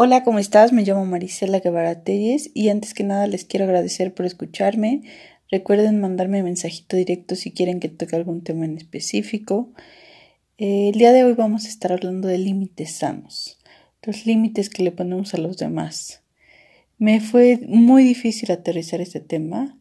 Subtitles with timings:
[0.00, 0.72] Hola, ¿cómo estás?
[0.72, 5.02] Me llamo Marisela Guevara Telles y antes que nada les quiero agradecer por escucharme.
[5.50, 9.72] Recuerden mandarme mensajito directo si quieren que toque algún tema en específico.
[10.56, 13.58] Eh, el día de hoy vamos a estar hablando de límites sanos,
[14.04, 16.22] los límites que le ponemos a los demás.
[16.98, 19.80] Me fue muy difícil aterrizar este tema.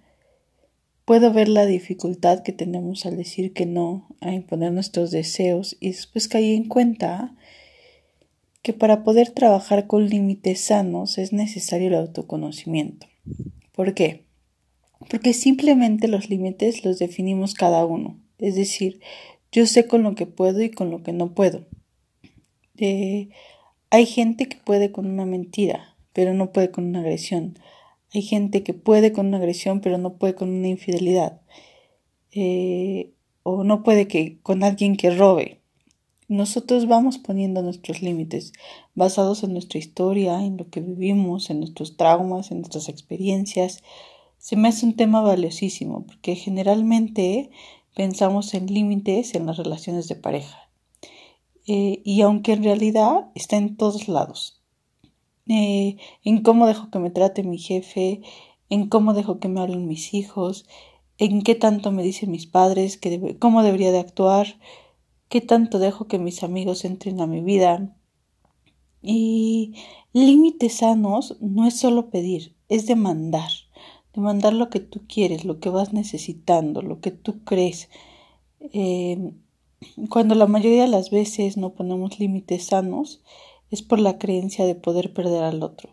[1.05, 5.89] Puedo ver la dificultad que tenemos al decir que no, a imponer nuestros deseos y
[5.89, 7.35] después caí en cuenta
[8.67, 13.07] que para poder trabajar con límites sanos es necesario el autoconocimiento.
[13.71, 14.25] ¿Por qué?
[15.09, 18.19] Porque simplemente los límites los definimos cada uno.
[18.39, 18.99] Es decir,
[19.53, 21.65] yo sé con lo que puedo y con lo que no puedo.
[22.75, 23.29] Eh,
[23.89, 27.57] hay gente que puede con una mentira, pero no puede con una agresión.
[28.13, 31.39] Hay gente que puede con una agresión, pero no puede con una infidelidad.
[32.33, 33.13] Eh,
[33.43, 35.61] o no puede que con alguien que robe.
[36.29, 38.51] Nosotros vamos poniendo nuestros límites
[38.95, 43.81] basados en nuestra historia, en lo que vivimos, en nuestros traumas, en nuestras experiencias.
[44.37, 47.49] Se me hace un tema valiosísimo porque generalmente
[47.95, 50.69] pensamos en límites en las relaciones de pareja.
[51.65, 54.61] Eh, y aunque en realidad está en todos lados.
[55.47, 58.21] Eh, en cómo dejo que me trate mi jefe,
[58.69, 60.65] en cómo dejo que me hablen mis hijos,
[61.17, 64.57] en qué tanto me dicen mis padres, que cómo debería de actuar,
[65.29, 67.95] qué tanto dejo que mis amigos entren a mi vida.
[69.01, 69.73] Y
[70.13, 73.51] límites sanos no es solo pedir, es demandar.
[74.13, 77.89] Demandar lo que tú quieres, lo que vas necesitando, lo que tú crees.
[78.59, 79.33] Em,
[80.09, 83.21] cuando la mayoría de las veces no ponemos límites sanos,
[83.69, 85.89] es por la creencia de poder perder al otro.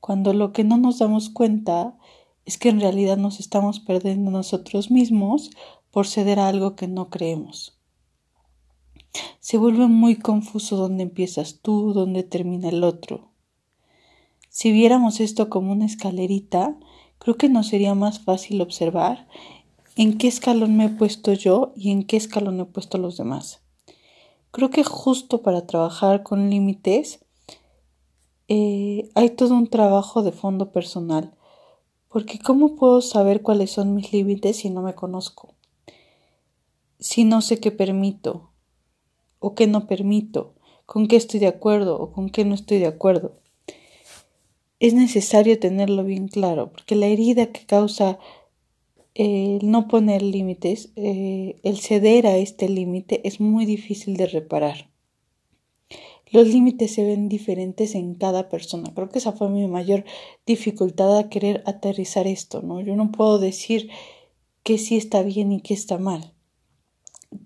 [0.00, 1.96] Cuando lo que no nos damos cuenta
[2.44, 5.50] es que en realidad nos estamos perdiendo nosotros mismos
[5.90, 7.78] por ceder a algo que no creemos.
[9.40, 13.30] Se vuelve muy confuso dónde empiezas tú, dónde termina el otro.
[14.48, 16.76] Si viéramos esto como una escalerita,
[17.18, 19.26] creo que nos sería más fácil observar
[19.96, 23.60] en qué escalón me he puesto yo y en qué escalón he puesto los demás.
[24.50, 27.24] Creo que justo para trabajar con límites
[28.48, 31.32] eh, hay todo un trabajo de fondo personal,
[32.08, 35.54] porque ¿cómo puedo saber cuáles son mis límites si no me conozco?
[36.98, 38.51] Si no sé qué permito,
[39.42, 40.54] o qué no permito,
[40.86, 43.36] con qué estoy de acuerdo o con qué no estoy de acuerdo.
[44.80, 48.18] Es necesario tenerlo bien claro, porque la herida que causa
[49.14, 54.90] el no poner límites, eh, el ceder a este límite es muy difícil de reparar.
[56.30, 58.90] Los límites se ven diferentes en cada persona.
[58.94, 60.04] Creo que esa fue mi mayor
[60.46, 62.80] dificultad a querer aterrizar esto, ¿no?
[62.80, 63.90] Yo no puedo decir
[64.62, 66.32] que sí está bien y que está mal.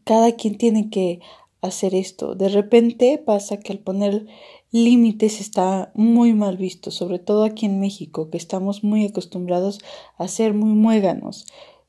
[0.04, 1.20] Cada quien tiene que
[1.66, 2.34] hacer esto.
[2.34, 4.27] De repente pasa que al poner
[4.71, 9.81] límites está muy mal visto, sobre todo aquí en México, que estamos muy acostumbrados
[10.19, 11.47] a ser muy muéganos.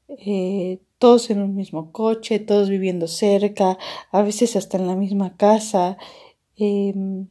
[0.08, 3.78] Eh, todos en un mismo coche, todos viviendo cerca,
[4.12, 5.98] a veces hasta en la misma casa,
[6.56, 7.28] em,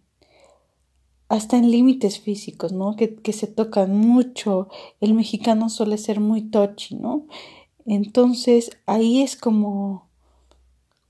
[1.28, 2.94] hasta en límites físicos, ¿no?
[2.96, 4.68] Que, que se tocan mucho.
[5.00, 7.26] El mexicano suele ser muy touchy, ¿no?
[7.86, 10.05] Entonces ahí es como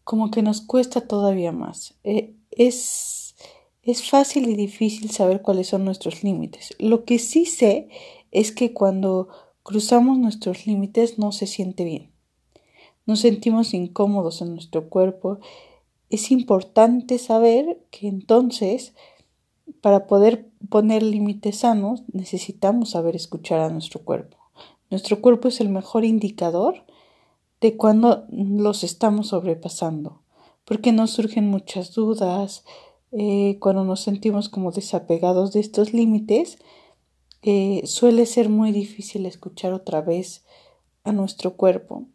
[0.06, 1.96] como que nos cuesta todavía más.
[2.04, 3.34] Eh, es,
[3.82, 6.76] es fácil y difícil saber cuáles son nuestros límites.
[6.78, 7.88] Lo que sí sé
[8.30, 9.26] es que cuando
[9.64, 12.12] cruzamos nuestros límites no se siente bien.
[13.04, 15.40] Nos sentimos incómodos en nuestro cuerpo.
[16.08, 18.94] Es importante saber que entonces,
[19.80, 24.36] para poder poner límites sanos, necesitamos saber escuchar a nuestro cuerpo.
[24.88, 26.84] Nuestro cuerpo es el mejor indicador
[27.60, 30.22] de cuando los estamos sobrepasando,
[30.64, 32.64] porque nos surgen muchas dudas,
[33.12, 36.58] eh, cuando nos sentimos como desapegados de estos límites,
[37.42, 40.44] eh, suele ser muy difícil escuchar otra vez
[41.04, 42.06] a nuestro cuerpo.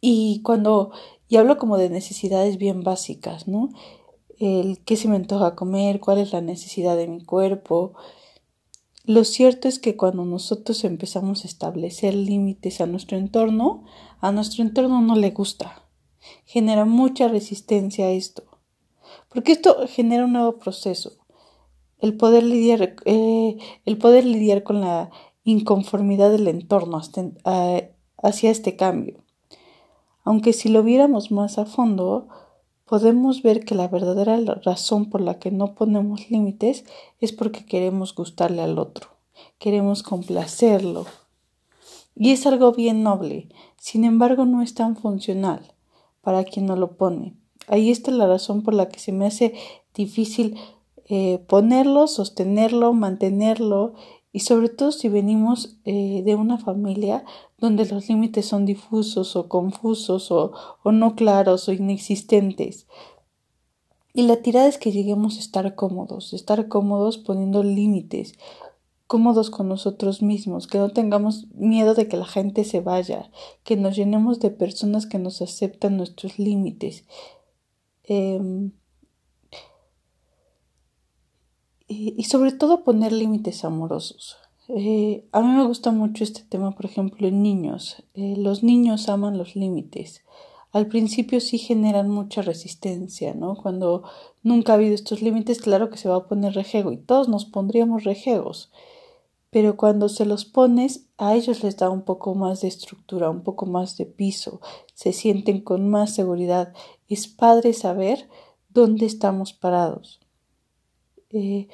[0.00, 0.92] Y cuando,
[1.28, 3.70] y hablo como de necesidades bien básicas, ¿no?
[4.38, 7.94] El qué se me antoja comer, cuál es la necesidad de mi cuerpo,
[9.06, 13.84] lo cierto es que cuando nosotros empezamos a establecer límites a nuestro entorno,
[14.20, 15.82] a nuestro entorno no le gusta.
[16.46, 18.44] Genera mucha resistencia a esto.
[19.28, 21.12] Porque esto genera un nuevo proceso.
[21.98, 25.10] El poder lidiar, eh, el poder lidiar con la
[25.44, 29.22] inconformidad del entorno hacia este cambio.
[30.24, 32.28] Aunque si lo viéramos más a fondo,
[32.84, 36.84] podemos ver que la verdadera razón por la que no ponemos límites
[37.20, 39.08] es porque queremos gustarle al otro,
[39.58, 41.06] queremos complacerlo.
[42.16, 45.74] Y es algo bien noble, sin embargo no es tan funcional
[46.20, 47.34] para quien no lo pone.
[47.66, 49.54] Ahí está la razón por la que se me hace
[49.94, 50.56] difícil
[51.06, 53.94] eh, ponerlo, sostenerlo, mantenerlo
[54.34, 57.24] y sobre todo si venimos eh, de una familia
[57.58, 60.50] donde los límites son difusos o confusos o,
[60.82, 62.88] o no claros o inexistentes.
[64.12, 68.34] Y la tirada es que lleguemos a estar cómodos, estar cómodos poniendo límites,
[69.06, 73.30] cómodos con nosotros mismos, que no tengamos miedo de que la gente se vaya,
[73.62, 77.04] que nos llenemos de personas que nos aceptan nuestros límites.
[81.86, 84.36] Y, sobre todo poner límites amorosos.
[84.68, 88.02] Eh, a mí me gusta mucho este tema, por ejemplo, en niños.
[88.14, 90.22] Eh, los niños aman los límites.
[90.72, 93.54] Al principio sí generan mucha resistencia, ¿no?
[93.54, 94.02] Cuando
[94.42, 97.44] nunca ha habido estos límites, claro que se va a poner rejego y todos nos
[97.44, 98.72] pondríamos rejegos.
[99.50, 103.42] Pero cuando se los pones, a ellos les da un poco más de estructura, un
[103.42, 104.60] poco más de piso,
[104.94, 106.72] se sienten con más seguridad.
[107.08, 108.28] Es padre saber
[108.70, 110.23] dónde estamos parados.
[111.34, 111.66] Eh,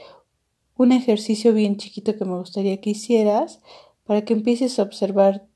[0.78, 3.60] un ejercicio bien chiquito que me gustaría que hicieras
[4.04, 5.46] para que empieces a observar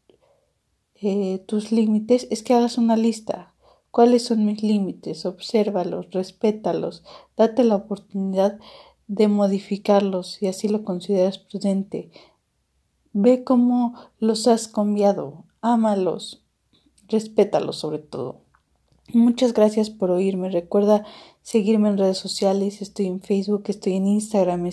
[1.01, 3.55] eh, tus límites es que hagas una lista.
[3.91, 5.25] ¿Cuáles son mis límites?
[5.25, 7.03] Obsérvalos, respétalos,
[7.35, 8.59] date la oportunidad
[9.07, 12.11] de modificarlos si así lo consideras prudente.
[13.15, 16.45] Ve cómo los has cambiado, ámalos,
[17.09, 18.44] respétalos sobre todo.
[19.13, 20.49] Muchas gracias por oírme.
[20.51, 21.05] Recuerda
[21.43, 22.83] seguirme en redes sociales.
[22.83, 24.71] Estoy en Facebook, estoy en Instagram.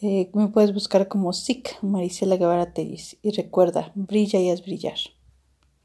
[0.00, 3.18] Eh, me puedes buscar como SIC Marisela Guevara Tellis.
[3.22, 4.98] Y recuerda, brilla y haz brillar.